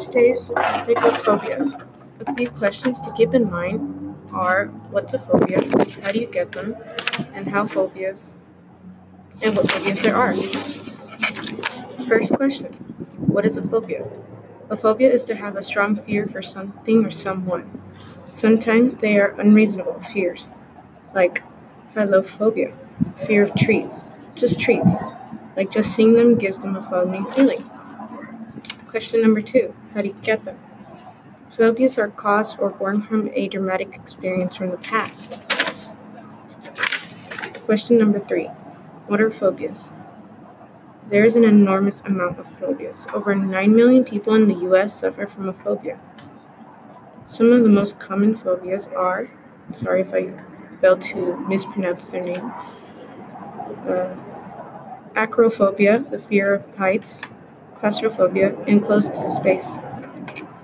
Today's 0.00 0.50
topic 0.50 1.02
of 1.04 1.22
phobias. 1.22 1.76
A 2.26 2.34
few 2.34 2.50
questions 2.50 3.00
to 3.02 3.12
keep 3.12 3.32
in 3.32 3.48
mind 3.48 4.16
are 4.32 4.66
what's 4.90 5.14
a 5.14 5.20
phobia, 5.20 5.60
how 6.02 6.10
do 6.10 6.18
you 6.18 6.26
get 6.26 6.50
them, 6.50 6.74
and 7.32 7.46
how 7.48 7.66
phobias 7.66 8.36
and 9.40 9.56
what 9.56 9.70
phobias 9.70 10.02
there 10.02 10.16
are. 10.16 10.34
First 12.08 12.34
question 12.34 12.72
What 13.18 13.46
is 13.46 13.56
a 13.56 13.62
phobia? 13.62 14.04
A 14.68 14.76
phobia 14.76 15.12
is 15.12 15.24
to 15.26 15.36
have 15.36 15.54
a 15.54 15.62
strong 15.62 15.96
fear 15.96 16.26
for 16.26 16.42
something 16.42 17.04
or 17.04 17.10
someone. 17.10 17.80
Sometimes 18.26 18.94
they 18.94 19.18
are 19.18 19.38
unreasonable 19.40 20.00
fears, 20.00 20.54
like 21.14 21.44
hylophobia, 21.94 22.74
fear 23.26 23.44
of 23.44 23.54
trees, 23.54 24.06
just 24.34 24.58
trees, 24.58 25.04
like 25.56 25.70
just 25.70 25.94
seeing 25.94 26.14
them 26.14 26.36
gives 26.36 26.58
them 26.58 26.74
a 26.74 26.82
foaming 26.82 27.24
feeling. 27.30 27.62
Question 28.92 29.22
number 29.22 29.40
two 29.40 29.74
How 29.94 30.02
do 30.02 30.08
you 30.08 30.14
get 30.20 30.44
them? 30.44 30.58
Phobias 31.48 31.96
are 31.96 32.10
caused 32.10 32.58
or 32.60 32.68
born 32.68 33.00
from 33.00 33.30
a 33.32 33.48
dramatic 33.48 33.94
experience 33.94 34.54
from 34.54 34.70
the 34.70 34.76
past. 34.76 35.40
Question 37.64 37.96
number 37.96 38.18
three 38.18 38.48
What 39.06 39.18
are 39.22 39.30
phobias? 39.30 39.94
There 41.08 41.24
is 41.24 41.36
an 41.36 41.44
enormous 41.44 42.02
amount 42.02 42.38
of 42.38 42.46
phobias. 42.46 43.06
Over 43.14 43.34
9 43.34 43.74
million 43.74 44.04
people 44.04 44.34
in 44.34 44.46
the 44.46 44.56
US 44.68 45.00
suffer 45.00 45.26
from 45.26 45.48
a 45.48 45.54
phobia. 45.54 45.98
Some 47.24 47.50
of 47.50 47.62
the 47.62 47.70
most 47.70 47.98
common 47.98 48.34
phobias 48.34 48.88
are 48.88 49.30
sorry 49.70 50.02
if 50.02 50.12
I 50.12 50.34
failed 50.82 51.00
to 51.12 51.38
mispronounce 51.48 52.08
their 52.08 52.24
name 52.24 52.52
uh, 53.88 54.14
acrophobia, 55.16 56.10
the 56.10 56.18
fear 56.18 56.52
of 56.52 56.76
heights, 56.76 57.22
claustrophobia, 57.82 58.56
enclosed 58.66 59.14
space, 59.16 59.76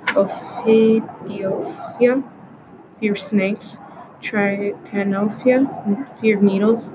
ophidiophobia, 0.09 2.23
fear 3.01 3.12
of 3.12 3.19
snakes, 3.19 3.79
trypanophobia, 4.23 6.19
fear 6.20 6.37
of 6.39 6.42
needles, 6.42 6.92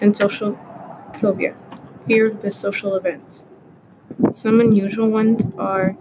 and 0.00 0.16
social 0.16 0.58
phobia, 1.20 1.54
fear 2.06 2.26
of 2.28 2.40
the 2.42 2.50
social 2.50 2.94
events. 2.96 3.46
Some 4.32 4.60
unusual 4.60 5.10
ones 5.10 5.48
are 5.58 5.96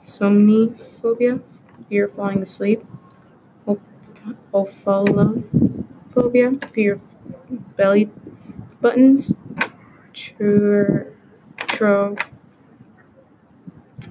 somniphobia, 0.00 1.40
fear 1.88 2.06
of 2.06 2.12
falling 2.14 2.42
asleep, 2.42 2.84
omphalophobia, 4.52 5.44
fear 6.72 6.94
of 6.94 7.00
belly 7.76 8.10
buttons, 8.80 9.34
tro, 10.14 11.04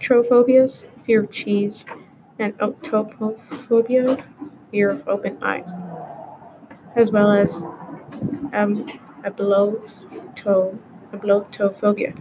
trophobias, 0.05 0.85
fear 1.03 1.23
of 1.23 1.31
cheese, 1.31 1.83
and 2.37 2.55
octopophobia, 2.59 4.23
fear 4.69 4.91
of 4.91 5.07
open 5.07 5.41
eyes, 5.41 5.71
as 6.95 7.11
well 7.11 7.31
as 7.31 7.63
um, 8.53 8.85
abloto, 9.23 10.77
ablutophobia, 11.11 12.13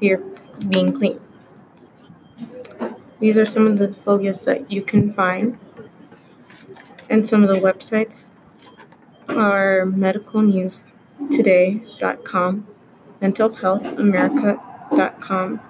fear 0.00 0.22
of 0.22 0.70
being 0.70 0.90
clean. 0.90 1.20
These 3.20 3.36
are 3.36 3.44
some 3.44 3.66
of 3.66 3.76
the 3.78 3.88
phobias 3.88 4.46
that 4.46 4.72
you 4.72 4.80
can 4.80 5.12
find, 5.12 5.58
and 7.10 7.26
some 7.26 7.42
of 7.42 7.50
the 7.50 7.56
websites 7.56 8.30
are 9.28 9.84
medicalnewstoday.com, 9.84 12.66
mentalhealthamerica.com, 13.20 15.60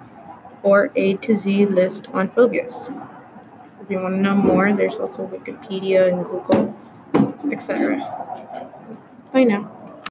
or 0.63 0.91
A 0.95 1.15
to 1.15 1.35
Z 1.35 1.65
list 1.65 2.07
on 2.13 2.29
phobias. 2.29 2.89
If 3.81 3.89
you 3.89 3.99
want 3.99 4.15
to 4.15 4.21
know 4.21 4.35
more, 4.35 4.73
there's 4.73 4.97
also 4.97 5.27
Wikipedia 5.27 6.11
and 6.11 6.25
Google, 6.25 6.75
etc. 7.51 7.97
Bye 9.33 9.43
now. 9.43 9.78